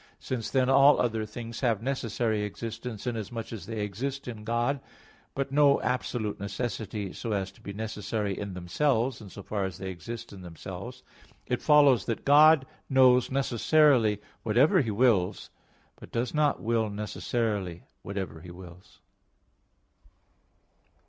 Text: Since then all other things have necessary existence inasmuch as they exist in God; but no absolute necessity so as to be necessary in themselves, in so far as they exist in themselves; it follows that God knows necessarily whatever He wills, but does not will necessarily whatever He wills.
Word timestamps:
Since 0.17 0.49
then 0.49 0.67
all 0.67 0.99
other 0.99 1.27
things 1.27 1.59
have 1.59 1.83
necessary 1.83 2.41
existence 2.41 3.05
inasmuch 3.05 3.53
as 3.53 3.67
they 3.67 3.81
exist 3.81 4.27
in 4.27 4.43
God; 4.43 4.79
but 5.35 5.51
no 5.51 5.79
absolute 5.83 6.39
necessity 6.39 7.13
so 7.13 7.33
as 7.33 7.51
to 7.51 7.61
be 7.61 7.71
necessary 7.71 8.35
in 8.35 8.55
themselves, 8.55 9.21
in 9.21 9.29
so 9.29 9.43
far 9.43 9.63
as 9.63 9.77
they 9.77 9.91
exist 9.91 10.33
in 10.33 10.41
themselves; 10.41 11.03
it 11.45 11.61
follows 11.61 12.05
that 12.05 12.25
God 12.25 12.65
knows 12.89 13.29
necessarily 13.29 14.19
whatever 14.41 14.81
He 14.81 14.89
wills, 14.89 15.51
but 15.99 16.11
does 16.11 16.33
not 16.33 16.59
will 16.63 16.89
necessarily 16.89 17.83
whatever 18.01 18.41
He 18.41 18.49
wills. 18.49 19.01